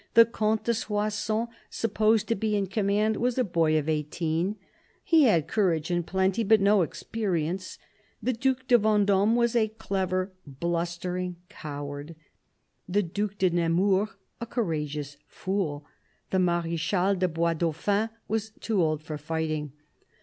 The 0.15 0.25
Comte 0.25 0.63
de 0.63 0.73
Soissons, 0.73 1.47
supposed 1.69 2.27
to 2.29 2.33
be 2.33 2.55
in 2.55 2.65
command, 2.65 3.17
was 3.17 3.37
a 3.37 3.43
boy 3.43 3.77
of 3.77 3.87
eighteen; 3.87 4.55
he 5.03 5.25
had 5.25 5.47
courage 5.47 5.91
in 5.91 6.01
plenty, 6.01 6.43
but 6.43 6.59
no 6.59 6.81
experience. 6.81 7.77
The 8.19 8.33
Due 8.33 8.55
de 8.67 8.79
Vendome 8.79 9.35
was 9.35 9.55
a 9.55 9.67
clever, 9.67 10.33
blustering 10.47 11.35
coward; 11.49 12.15
the 12.89 13.03
Due 13.03 13.29
de 13.37 13.51
Nemours 13.51 14.09
a 14.39 14.47
courageous 14.47 15.17
fool; 15.27 15.85
the 16.31 16.39
Marechal 16.39 17.13
de 17.13 17.27
Bois 17.27 17.53
Dauphin 17.53 18.09
was 18.27 18.49
too 18.59 18.81
old 18.81 19.03
for 19.03 19.19
fighting. 19.19 19.71